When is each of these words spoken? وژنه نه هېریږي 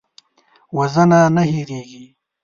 وژنه 0.77 1.19
نه 1.35 1.43
هېریږي 1.51 2.03